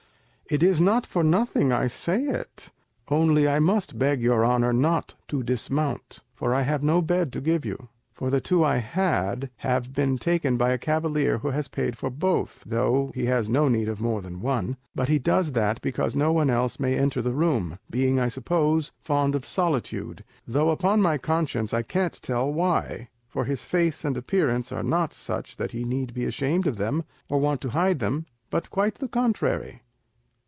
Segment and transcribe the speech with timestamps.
[0.49, 2.71] "It is not for nothing I say it.
[3.07, 7.39] Only I must beg your honour not to dismount, for I have no bed to
[7.39, 11.69] give you; for the two I had have been taken by a cavalier who has
[11.69, 15.53] paid for both, though he has no need of more than one; but he does
[15.53, 20.21] that because no one else may enter the room, being, I suppose, fond of solitude;
[20.45, 25.13] though upon my conscience I can't tell why, for his face and appearance are not
[25.13, 28.95] such that he need be ashamed of them or want to hide them, but quite
[28.95, 29.83] the contrary."